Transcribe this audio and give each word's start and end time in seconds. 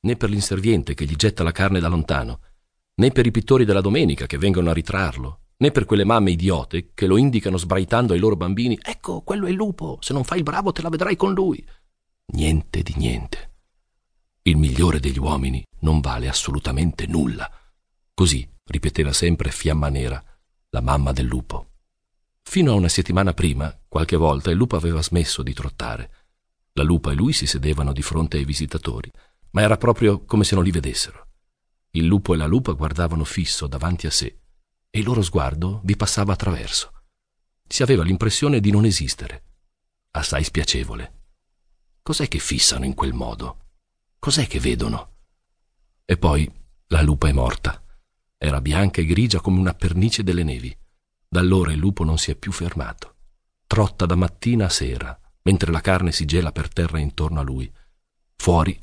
né 0.00 0.16
per 0.16 0.30
l'inserviente 0.30 0.94
che 0.94 1.04
gli 1.04 1.16
getta 1.16 1.42
la 1.42 1.52
carne 1.52 1.80
da 1.80 1.88
lontano, 1.88 2.40
né 2.94 3.10
per 3.10 3.26
i 3.26 3.30
pittori 3.30 3.64
della 3.64 3.80
domenica 3.80 4.26
che 4.26 4.38
vengono 4.38 4.70
a 4.70 4.74
ritrarlo, 4.74 5.40
né 5.58 5.70
per 5.70 5.84
quelle 5.84 6.04
mamme 6.04 6.30
idiote 6.30 6.90
che 6.94 7.06
lo 7.06 7.16
indicano 7.16 7.56
sbraitando 7.56 8.12
ai 8.12 8.18
loro 8.18 8.36
bambini 8.36 8.78
Ecco, 8.80 9.22
quello 9.22 9.46
è 9.46 9.50
il 9.50 9.56
lupo, 9.56 9.98
se 10.00 10.12
non 10.12 10.24
fai 10.24 10.38
il 10.38 10.44
bravo 10.44 10.72
te 10.72 10.82
la 10.82 10.88
vedrai 10.88 11.16
con 11.16 11.32
lui. 11.32 11.64
Niente 12.32 12.82
di 12.82 12.94
niente. 12.96 13.48
Il 14.42 14.56
migliore 14.56 15.00
degli 15.00 15.18
uomini 15.18 15.64
non 15.80 16.00
vale 16.00 16.28
assolutamente 16.28 17.06
nulla. 17.06 17.50
Così 18.14 18.48
ripeteva 18.64 19.12
sempre 19.12 19.50
Fiamma 19.50 19.88
Nera, 19.88 20.22
la 20.70 20.80
mamma 20.80 21.12
del 21.12 21.26
lupo. 21.26 21.66
Fino 22.42 22.72
a 22.72 22.74
una 22.74 22.88
settimana 22.88 23.32
prima, 23.34 23.76
qualche 23.86 24.16
volta, 24.16 24.50
il 24.50 24.56
lupo 24.56 24.76
aveva 24.76 25.02
smesso 25.02 25.42
di 25.42 25.52
trottare. 25.52 26.10
La 26.74 26.82
lupa 26.82 27.10
e 27.10 27.14
lui 27.14 27.32
si 27.32 27.46
sedevano 27.46 27.92
di 27.92 28.02
fronte 28.02 28.38
ai 28.38 28.44
visitatori, 28.44 29.10
ma 29.50 29.62
era 29.62 29.76
proprio 29.76 30.24
come 30.24 30.44
se 30.44 30.54
non 30.54 30.64
li 30.64 30.70
vedessero. 30.70 31.28
Il 31.92 32.04
lupo 32.04 32.34
e 32.34 32.36
la 32.36 32.46
lupa 32.46 32.72
guardavano 32.72 33.24
fisso 33.24 33.66
davanti 33.66 34.06
a 34.06 34.10
sé 34.10 34.38
e 34.90 34.98
il 34.98 35.04
loro 35.04 35.22
sguardo 35.22 35.80
vi 35.84 35.96
passava 35.96 36.32
attraverso. 36.32 36.92
Si 37.66 37.82
aveva 37.82 38.02
l'impressione 38.02 38.60
di 38.60 38.70
non 38.70 38.84
esistere. 38.84 39.44
Assai 40.12 40.42
spiacevole. 40.42 41.18
Cos'è 42.02 42.26
che 42.26 42.38
fissano 42.38 42.84
in 42.84 42.94
quel 42.94 43.12
modo? 43.12 43.66
Cos'è 44.18 44.46
che 44.46 44.58
vedono? 44.58 45.18
E 46.04 46.16
poi 46.16 46.50
la 46.88 47.02
lupa 47.02 47.28
è 47.28 47.32
morta. 47.32 47.82
Era 48.36 48.60
bianca 48.60 49.00
e 49.00 49.04
grigia 49.04 49.40
come 49.40 49.60
una 49.60 49.74
pernice 49.74 50.24
delle 50.24 50.42
nevi. 50.42 50.76
Da 51.28 51.38
allora 51.38 51.72
il 51.72 51.78
lupo 51.78 52.02
non 52.02 52.18
si 52.18 52.32
è 52.32 52.34
più 52.34 52.50
fermato. 52.50 53.14
Trotta 53.66 54.06
da 54.06 54.16
mattina 54.16 54.64
a 54.64 54.70
sera, 54.70 55.16
mentre 55.42 55.70
la 55.70 55.80
carne 55.80 56.10
si 56.10 56.24
gela 56.24 56.50
per 56.50 56.68
terra 56.68 56.98
intorno 56.98 57.38
a 57.38 57.44
lui. 57.44 57.72
Fuori, 58.34 58.76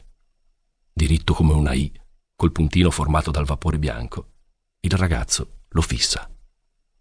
diritto 0.98 1.34
come 1.34 1.54
una 1.54 1.74
I, 1.74 1.90
col 2.36 2.52
puntino 2.52 2.92
formato 2.92 3.32
dal 3.32 3.46
vapore 3.46 3.80
bianco, 3.80 4.34
il 4.82 4.92
ragazzo 4.92 5.62
lo 5.70 5.82
fissa. 5.82 6.30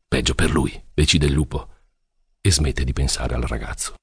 Peggio 0.06 0.34
per 0.36 0.50
lui, 0.50 0.80
decide 0.94 1.26
il 1.26 1.32
lupo, 1.32 1.70
e 2.40 2.52
smette 2.52 2.84
di 2.84 2.92
pensare 2.92 3.34
al 3.34 3.42
ragazzo. 3.42 3.94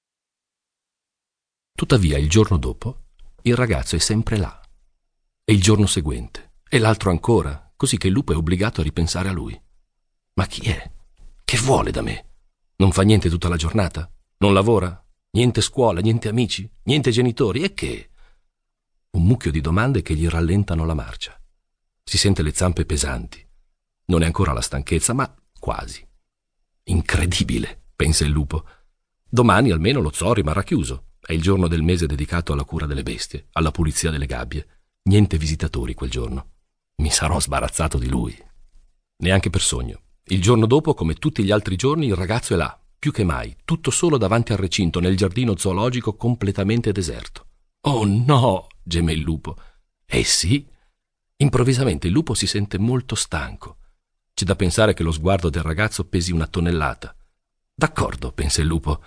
Tuttavia, 1.73 2.17
il 2.17 2.27
giorno 2.27 2.57
dopo, 2.57 3.03
il 3.43 3.55
ragazzo 3.55 3.95
è 3.95 3.99
sempre 3.99 4.37
là. 4.37 4.59
E 5.45 5.53
il 5.53 5.61
giorno 5.61 5.85
seguente, 5.85 6.55
e 6.67 6.79
l'altro 6.79 7.09
ancora, 7.09 7.71
così 7.75 7.97
che 7.97 8.07
il 8.07 8.13
lupo 8.13 8.33
è 8.33 8.35
obbligato 8.35 8.81
a 8.81 8.83
ripensare 8.83 9.29
a 9.29 9.33
lui. 9.33 9.59
Ma 10.33 10.45
chi 10.47 10.69
è? 10.69 10.91
Che 11.43 11.57
vuole 11.57 11.91
da 11.91 12.01
me? 12.01 12.29
Non 12.77 12.91
fa 12.91 13.03
niente 13.03 13.29
tutta 13.29 13.47
la 13.47 13.57
giornata? 13.57 14.11
Non 14.37 14.53
lavora? 14.53 14.99
Niente 15.31 15.61
scuola, 15.61 16.01
niente 16.01 16.29
amici, 16.29 16.69
niente 16.83 17.11
genitori? 17.11 17.63
E 17.63 17.73
che? 17.73 18.09
Un 19.15 19.25
mucchio 19.25 19.51
di 19.51 19.61
domande 19.61 20.01
che 20.01 20.15
gli 20.15 20.27
rallentano 20.27 20.85
la 20.85 20.95
marcia. 20.95 21.39
Si 22.03 22.17
sente 22.17 22.41
le 22.41 22.51
zampe 22.51 22.83
pesanti. 22.83 23.45
Non 24.05 24.23
è 24.23 24.25
ancora 24.25 24.53
la 24.53 24.61
stanchezza, 24.61 25.13
ma 25.13 25.31
quasi. 25.59 26.03
Incredibile, 26.85 27.83
pensa 27.95 28.23
il 28.23 28.31
lupo. 28.31 28.65
Domani 29.29 29.69
almeno 29.69 30.01
lo 30.01 30.11
zoo 30.11 30.33
rimarrà 30.33 30.63
chiuso. 30.63 31.09
È 31.19 31.31
il 31.31 31.43
giorno 31.43 31.67
del 31.67 31.83
mese 31.83 32.07
dedicato 32.07 32.53
alla 32.53 32.63
cura 32.63 32.87
delle 32.87 33.03
bestie, 33.03 33.49
alla 33.51 33.69
pulizia 33.69 34.09
delle 34.09 34.25
gabbie. 34.25 34.67
Niente 35.03 35.37
visitatori 35.37 35.93
quel 35.93 36.09
giorno. 36.09 36.53
Mi 36.95 37.11
sarò 37.11 37.39
sbarazzato 37.39 37.99
di 37.99 38.09
lui. 38.09 38.35
Neanche 39.17 39.51
per 39.51 39.61
sogno. 39.61 40.01
Il 40.25 40.41
giorno 40.41 40.65
dopo, 40.65 40.95
come 40.95 41.13
tutti 41.13 41.43
gli 41.43 41.51
altri 41.51 41.75
giorni, 41.75 42.07
il 42.07 42.15
ragazzo 42.15 42.55
è 42.55 42.57
là, 42.57 42.75
più 42.97 43.11
che 43.11 43.23
mai, 43.23 43.55
tutto 43.63 43.91
solo 43.91 44.17
davanti 44.17 44.53
al 44.53 44.57
recinto, 44.57 44.99
nel 44.99 45.15
giardino 45.15 45.55
zoologico 45.55 46.15
completamente 46.15 46.91
deserto. 46.91 47.42
Oh 47.85 48.05
no! 48.05 48.67
geme 48.81 49.13
il 49.13 49.19
lupo. 49.19 49.57
Eh 50.05 50.23
sì. 50.23 50.67
Improvvisamente 51.37 52.07
il 52.07 52.13
lupo 52.13 52.33
si 52.33 52.47
sente 52.47 52.77
molto 52.77 53.15
stanco. 53.15 53.77
C'è 54.33 54.45
da 54.45 54.55
pensare 54.55 54.93
che 54.93 55.03
lo 55.03 55.11
sguardo 55.11 55.49
del 55.49 55.63
ragazzo 55.63 56.05
pesi 56.07 56.31
una 56.31 56.47
tonnellata. 56.47 57.15
D'accordo, 57.73 58.31
pensa 58.31 58.61
il 58.61 58.67
lupo. 58.67 59.01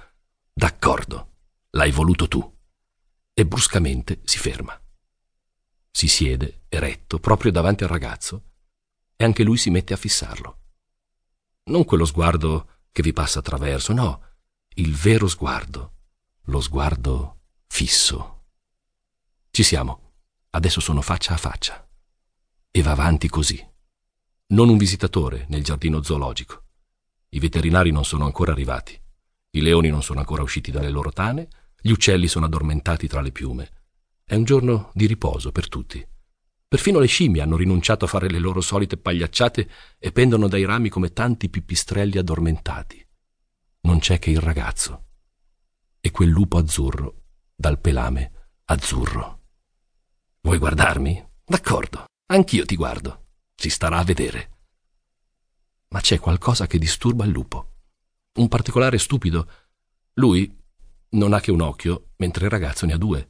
D'accordo. 0.53 1.32
L'hai 1.70 1.91
voluto 1.91 2.28
tu. 2.28 2.56
E 3.32 3.47
bruscamente 3.47 4.20
si 4.25 4.38
ferma. 4.38 4.78
Si 5.91 6.08
siede, 6.08 6.64
eretto, 6.69 7.19
proprio 7.19 7.50
davanti 7.50 7.84
al 7.84 7.88
ragazzo, 7.88 8.53
e 9.16 9.25
anche 9.25 9.43
lui 9.43 9.56
si 9.56 9.70
mette 9.70 9.94
a 9.94 9.97
fissarlo. 9.97 10.60
Non 11.64 11.84
quello 11.84 12.04
sguardo 12.04 12.69
che 12.93 13.03
vi 13.03 13.14
passa 13.14 13.38
attraverso, 13.38 13.94
no, 13.94 14.22
il 14.75 14.94
vero 14.94 15.26
sguardo, 15.26 15.94
lo 16.44 16.60
sguardo 16.60 17.41
fisso. 17.66 18.35
Ci 19.56 19.62
siamo, 19.62 20.12
adesso 20.50 20.81
sono 20.81 21.00
faccia 21.00 21.33
a 21.33 21.39
faccia. 21.39 21.89
E 22.71 22.83
va 22.83 22.91
avanti 22.91 23.27
così. 23.31 23.59
Non 24.49 24.69
un 24.69 24.77
visitatore 24.77 25.47
nel 25.49 25.65
giardino 25.65 26.03
zoologico. 26.03 26.65
I 27.31 27.39
veterinari 27.39 27.91
non 27.91 28.05
sono 28.05 28.27
ancora 28.27 28.53
arrivati. 28.53 29.00
I 29.53 29.62
leoni 29.62 29.89
non 29.89 30.03
sono 30.03 30.19
ancora 30.19 30.43
usciti 30.43 30.71
dalle 30.71 30.91
loro 30.91 31.11
tane, 31.11 31.49
gli 31.81 31.91
uccelli 31.91 32.28
sono 32.28 32.44
addormentati 32.44 33.09
tra 33.09 33.22
le 33.22 33.33
piume. 33.33 33.71
È 34.25 34.34
un 34.34 34.44
giorno 34.44 34.91
di 34.93 35.06
riposo 35.06 35.53
per 35.53 35.71
tutti. 35.71 36.06
Perfino 36.69 36.99
le 36.99 37.06
scimmie 37.06 37.41
hanno 37.41 37.56
rinunciato 37.56 38.05
a 38.05 38.09
fare 38.09 38.28
le 38.28 38.38
loro 38.38 38.61
solite 38.61 38.99
pagliacciate 38.99 39.71
e 39.99 40.12
pendono 40.12 40.49
dai 40.49 40.67
rami 40.67 40.91
come 40.91 41.15
tanti 41.15 41.49
pipistrelli 41.49 42.19
addormentati. 42.19 43.03
Non 43.84 44.00
c'è 44.00 44.19
che 44.19 44.28
il 44.28 44.41
ragazzo 44.41 45.05
e 45.99 46.11
quel 46.11 46.28
lupo 46.28 46.59
azzurro 46.59 47.23
dal 47.55 47.81
pelame 47.81 48.33
azzurro. 48.67 49.44
Vuoi 50.46 50.58
guardarmi? 50.58 51.28
D'accordo, 51.44 52.04
anch'io 52.26 52.64
ti 52.64 52.76
guardo. 52.76 53.30
Si 53.56 53.68
starà 53.68 53.98
a 53.98 54.04
vedere. 54.04 54.50
Ma 55.88 55.98
c'è 55.98 56.20
qualcosa 56.20 56.68
che 56.68 56.78
disturba 56.78 57.24
il 57.24 57.32
lupo. 57.32 57.72
Un 58.34 58.46
particolare 58.46 58.96
stupido. 58.98 59.50
Lui 60.12 60.56
non 61.10 61.32
ha 61.32 61.40
che 61.40 61.50
un 61.50 61.62
occhio, 61.62 62.10
mentre 62.18 62.44
il 62.44 62.52
ragazzo 62.52 62.86
ne 62.86 62.92
ha 62.92 62.96
due. 62.96 63.28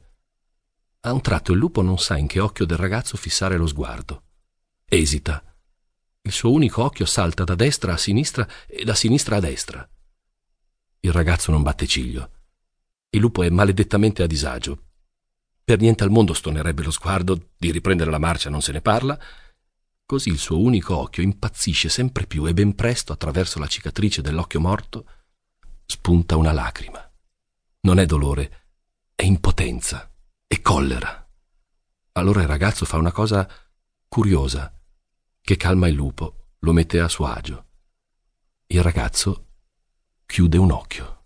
A 0.99 1.11
un 1.11 1.21
tratto 1.21 1.53
il 1.53 1.57
lupo 1.57 1.81
non 1.81 1.97
sa 1.97 2.17
in 2.17 2.27
che 2.27 2.39
occhio 2.39 2.67
del 2.67 2.77
ragazzo 2.77 3.17
fissare 3.17 3.57
lo 3.57 3.65
sguardo. 3.65 4.25
Esita. 4.85 5.43
Il 6.21 6.31
suo 6.31 6.51
unico 6.51 6.83
occhio 6.83 7.07
salta 7.07 7.43
da 7.43 7.55
destra 7.55 7.93
a 7.93 7.97
sinistra 7.97 8.47
e 8.67 8.83
da 8.83 8.93
sinistra 8.93 9.37
a 9.37 9.39
destra. 9.39 9.89
Il 10.99 11.11
ragazzo 11.11 11.49
non 11.49 11.63
batte 11.63 11.87
ciglio. 11.87 12.29
Il 13.09 13.21
lupo 13.21 13.41
è 13.41 13.49
maledettamente 13.49 14.21
a 14.21 14.27
disagio. 14.27 14.86
Per 15.67 15.81
niente 15.81 16.05
al 16.05 16.11
mondo 16.11 16.33
stonerebbe 16.33 16.81
lo 16.81 16.91
sguardo, 16.91 17.49
di 17.57 17.71
riprendere 17.71 18.09
la 18.09 18.19
marcia 18.19 18.49
non 18.49 18.61
se 18.61 18.71
ne 18.71 18.79
parla. 18.79 19.19
Così 20.05 20.29
il 20.29 20.37
suo 20.37 20.57
unico 20.61 20.95
occhio 20.95 21.23
impazzisce 21.23 21.89
sempre 21.89 22.25
più 22.25 22.45
e 22.45 22.53
ben 22.53 22.73
presto, 22.73 23.11
attraverso 23.11 23.59
la 23.59 23.67
cicatrice 23.67 24.21
dell'occhio 24.21 24.61
morto, 24.61 25.05
spunta 25.85 26.37
una 26.37 26.53
lacrima. 26.53 27.11
Non 27.81 27.99
è 27.99 28.05
dolore, 28.05 28.67
è 29.13 29.23
impotenza 29.23 30.09
e 30.47 30.61
collera. 30.61 31.29
Allora 32.13 32.43
il 32.43 32.47
ragazzo 32.47 32.85
fa 32.85 32.95
una 32.95 33.11
cosa 33.11 33.45
curiosa 34.07 34.73
che 35.41 35.57
calma 35.57 35.89
il 35.89 35.95
lupo, 35.95 36.51
lo 36.59 36.71
mette 36.71 37.01
a 37.01 37.09
suo 37.09 37.25
agio. 37.25 37.65
Il 38.67 38.81
ragazzo 38.81 39.47
chiude 40.25 40.57
un 40.57 40.71
occhio. 40.71 41.25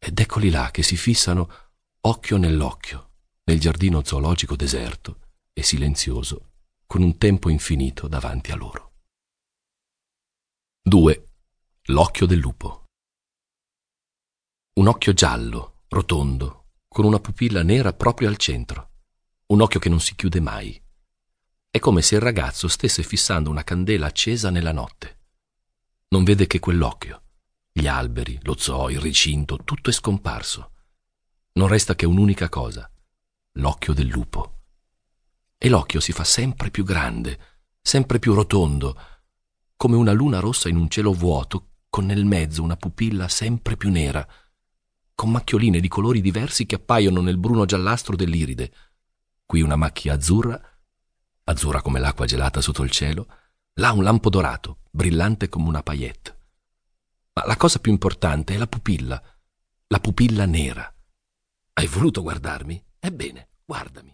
Ed 0.00 0.18
eccoli 0.18 0.50
là 0.50 0.72
che 0.72 0.82
si 0.82 0.96
fissano 0.96 1.63
occhio 2.06 2.36
nell'occhio 2.36 3.12
nel 3.44 3.58
giardino 3.58 4.04
zoologico 4.04 4.56
deserto 4.56 5.20
e 5.54 5.62
silenzioso, 5.62 6.50
con 6.84 7.02
un 7.02 7.16
tempo 7.16 7.48
infinito 7.48 8.08
davanti 8.08 8.52
a 8.52 8.56
loro. 8.56 8.92
2. 10.82 11.28
L'occhio 11.84 12.26
del 12.26 12.38
lupo. 12.38 12.84
Un 14.74 14.86
occhio 14.86 15.14
giallo, 15.14 15.84
rotondo, 15.88 16.72
con 16.88 17.06
una 17.06 17.20
pupilla 17.20 17.62
nera 17.62 17.94
proprio 17.94 18.28
al 18.28 18.36
centro, 18.36 18.90
un 19.46 19.62
occhio 19.62 19.80
che 19.80 19.88
non 19.88 20.00
si 20.00 20.14
chiude 20.14 20.40
mai. 20.40 20.78
È 21.70 21.78
come 21.78 22.02
se 22.02 22.16
il 22.16 22.20
ragazzo 22.20 22.68
stesse 22.68 23.02
fissando 23.02 23.48
una 23.48 23.64
candela 23.64 24.06
accesa 24.06 24.50
nella 24.50 24.72
notte. 24.72 25.20
Non 26.08 26.22
vede 26.22 26.46
che 26.46 26.58
quell'occhio. 26.58 27.22
Gli 27.72 27.86
alberi, 27.86 28.38
lo 28.42 28.56
zoo, 28.58 28.90
il 28.90 29.00
recinto, 29.00 29.56
tutto 29.64 29.88
è 29.88 29.92
scomparso. 29.92 30.72
Non 31.56 31.68
resta 31.68 31.94
che 31.94 32.04
un'unica 32.04 32.48
cosa, 32.48 32.90
l'occhio 33.58 33.92
del 33.92 34.08
lupo. 34.08 34.62
E 35.56 35.68
l'occhio 35.68 36.00
si 36.00 36.10
fa 36.10 36.24
sempre 36.24 36.70
più 36.70 36.82
grande, 36.82 37.38
sempre 37.80 38.18
più 38.18 38.34
rotondo, 38.34 38.98
come 39.76 39.94
una 39.94 40.10
luna 40.10 40.40
rossa 40.40 40.68
in 40.68 40.74
un 40.74 40.88
cielo 40.88 41.12
vuoto, 41.12 41.68
con 41.88 42.06
nel 42.06 42.24
mezzo 42.24 42.60
una 42.60 42.76
pupilla 42.76 43.28
sempre 43.28 43.76
più 43.76 43.90
nera, 43.90 44.26
con 45.14 45.30
macchioline 45.30 45.78
di 45.78 45.86
colori 45.86 46.20
diversi 46.20 46.66
che 46.66 46.74
appaiono 46.74 47.20
nel 47.20 47.38
bruno 47.38 47.64
giallastro 47.66 48.16
dell'iride. 48.16 48.72
Qui 49.46 49.60
una 49.60 49.76
macchia 49.76 50.14
azzurra, 50.14 50.60
azzurra 51.44 51.82
come 51.82 52.00
l'acqua 52.00 52.26
gelata 52.26 52.60
sotto 52.60 52.82
il 52.82 52.90
cielo, 52.90 53.28
là 53.74 53.92
un 53.92 54.02
lampo 54.02 54.28
dorato, 54.28 54.78
brillante 54.90 55.48
come 55.48 55.68
una 55.68 55.84
paillette. 55.84 56.36
Ma 57.34 57.46
la 57.46 57.56
cosa 57.56 57.78
più 57.78 57.92
importante 57.92 58.54
è 58.54 58.56
la 58.56 58.66
pupilla, 58.66 59.22
la 59.86 60.00
pupilla 60.00 60.46
nera. 60.46 60.93
Hai 61.76 61.88
voluto 61.88 62.22
guardarmi? 62.22 62.80
Ebbene, 63.00 63.48
guardami. 63.66 64.13